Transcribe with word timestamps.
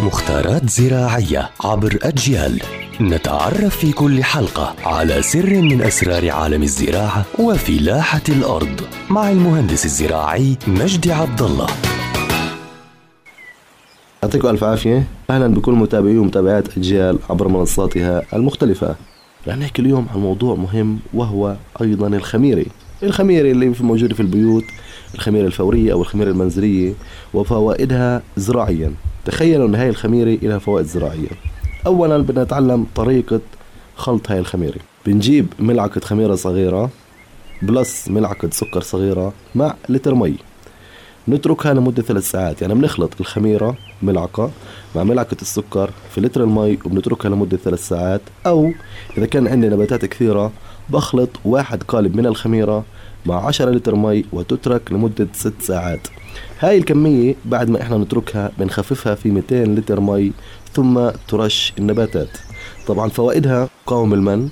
مختارات 0.00 0.70
زراعية 0.70 1.50
عبر 1.64 1.98
أجيال. 2.02 2.60
نتعرف 3.00 3.76
في 3.76 3.92
كل 3.92 4.24
حلقة 4.24 4.74
على 4.84 5.22
سر 5.22 5.62
من 5.62 5.82
أسرار 5.82 6.30
عالم 6.30 6.62
الزراعة 6.62 7.24
وفلاحة 7.38 8.22
الأرض 8.28 8.80
مع 9.10 9.30
المهندس 9.30 9.84
الزراعي 9.84 10.56
مجدي 10.66 11.12
عبد 11.12 11.42
الله. 11.42 11.66
يعطيكم 14.22 14.48
ألف 14.48 14.64
عافية. 14.64 15.04
أهلا 15.30 15.46
بكل 15.46 15.72
متابعي 15.72 16.18
ومتابعات 16.18 16.78
أجيال 16.78 17.18
عبر 17.30 17.48
منصاتها 17.48 18.22
المختلفة. 18.32 18.96
رح 19.48 19.56
نحكي 19.56 19.82
اليوم 19.82 20.06
عن 20.14 20.20
موضوع 20.20 20.54
مهم 20.54 20.98
وهو 21.14 21.56
أيضا 21.80 22.06
الخميرة 22.06 22.64
الخميرة 23.02 23.50
اللي 23.50 23.74
موجودة 23.80 24.14
في 24.14 24.20
البيوت 24.20 24.64
الخميرة 25.14 25.46
الفورية 25.46 25.92
أو 25.92 26.02
الخميرة 26.02 26.30
المنزلية 26.30 26.92
وفوائدها 27.34 28.22
زراعيا. 28.36 28.92
تخيلوا 29.24 29.68
أن 29.68 29.74
هاي 29.74 29.88
الخميرة 29.88 30.38
لها 30.42 30.58
فوائد 30.58 30.86
زراعية. 30.86 31.28
أولا 31.86 32.18
بدنا 32.18 32.44
نتعلم 32.44 32.86
طريقة 32.94 33.40
خلط 33.96 34.30
هاي 34.30 34.38
الخميرة. 34.38 34.78
بنجيب 35.06 35.46
ملعقة 35.58 36.00
خميرة 36.00 36.34
صغيرة 36.34 36.90
plus 37.62 38.08
ملعقة 38.08 38.48
سكر 38.52 38.80
صغيرة 38.80 39.32
مع 39.54 39.74
لتر 39.88 40.14
مي. 40.14 40.34
نتركها 41.28 41.74
لمدة 41.74 42.02
ثلاث 42.02 42.30
ساعات 42.30 42.62
يعني 42.62 42.74
بنخلط 42.74 43.12
الخميرة 43.20 43.76
ملعقة 44.02 44.50
مع 44.96 45.04
ملعقة 45.04 45.36
السكر 45.42 45.90
في 46.14 46.20
لتر 46.20 46.44
المي 46.44 46.78
وبنتركها 46.84 47.28
لمدة 47.28 47.56
ثلاث 47.56 47.88
ساعات. 47.88 48.20
أو 48.46 48.72
إذا 49.18 49.26
كان 49.26 49.48
عندي 49.48 49.68
نباتات 49.68 50.04
كثيرة 50.04 50.52
بخلط 50.90 51.30
واحد 51.44 51.82
قالب 51.82 52.16
من 52.16 52.26
الخميرة 52.26 52.84
مع 53.26 53.46
10 53.46 53.70
لتر 53.70 53.94
مي 53.94 54.24
وتترك 54.32 54.92
لمدة 54.92 55.28
ست 55.32 55.62
ساعات. 55.62 56.08
هاي 56.60 56.78
الكمية 56.78 57.34
بعد 57.44 57.70
ما 57.70 57.82
إحنا 57.82 57.98
نتركها 57.98 58.50
بنخففها 58.58 59.14
في 59.14 59.30
200 59.30 59.64
لتر 59.64 60.00
مي 60.00 60.32
ثم 60.72 61.10
ترش 61.28 61.72
النباتات. 61.78 62.28
طبعا 62.86 63.08
فوائدها 63.08 63.68
قاوم 63.86 64.14
المن 64.14 64.48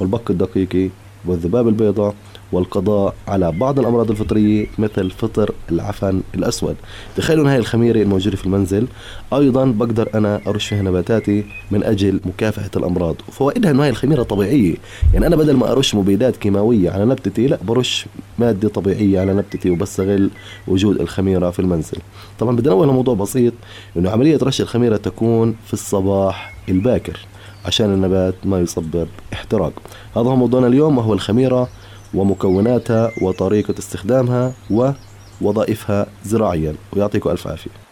والبق 0.00 0.30
الدقيقي 0.30 0.90
والذباب 1.24 1.68
البيضاء 1.68 2.14
والقضاء 2.52 3.14
على 3.28 3.52
بعض 3.52 3.78
الأمراض 3.78 4.10
الفطرية 4.10 4.66
مثل 4.78 5.10
فطر 5.10 5.52
العفن 5.70 6.20
الأسود. 6.34 6.76
تخيلوا 7.16 7.50
هاي 7.50 7.56
الخميرة 7.56 8.02
الموجودة 8.02 8.36
في 8.36 8.46
المنزل. 8.46 8.86
أيضا 9.32 9.64
بقدر 9.64 10.08
أنا 10.14 10.40
أرش 10.46 10.66
فيها 10.66 10.82
نباتاتي 10.82 11.44
من 11.70 11.84
أجل 11.84 12.20
مكافحة 12.24 12.70
الأمراض. 12.76 13.16
وفوائدها 13.28 13.70
أنه 13.70 13.82
هاي 13.82 13.90
الخميرة 13.90 14.22
طبيعية. 14.22 14.74
يعني 15.14 15.26
أنا 15.26 15.36
بدل 15.36 15.56
ما 15.56 15.72
أرش 15.72 15.94
مبيدات 15.94 16.36
كيماوية 16.36 16.90
على 16.90 17.04
نبتتي 17.04 17.46
لا 17.46 17.58
برش 17.62 18.06
مادة 18.38 18.68
طبيعية 18.68 19.20
على 19.20 19.34
نبتتي 19.34 19.70
وبستغل 19.70 20.30
وجود 20.68 21.00
الخميرة 21.00 21.50
في 21.50 21.58
المنزل. 21.58 21.98
طبعا 22.38 22.56
بدنا 22.56 22.74
نقول 22.74 22.88
موضوع 22.88 23.14
بسيط 23.14 23.52
أنه 23.96 24.10
عملية 24.10 24.38
رش 24.42 24.60
الخميرة 24.60 24.96
تكون 24.96 25.54
في 25.66 25.72
الصباح 25.72 26.54
الباكر 26.68 27.18
عشان 27.64 27.94
النبات 27.94 28.34
ما 28.44 28.60
يسبب 28.60 29.08
احتراق. 29.32 29.72
هذا 30.16 30.24
هو 30.24 30.36
موضوعنا 30.36 30.66
اليوم 30.66 30.98
وهو 30.98 31.12
الخميرة 31.12 31.68
ومكوناتها 32.14 33.10
وطريقة 33.22 33.74
استخدامها 33.78 34.52
ووظائفها 34.70 36.06
زراعيا. 36.24 36.74
ويعطيكم 36.92 37.30
ألف 37.30 37.46
عافية. 37.46 37.89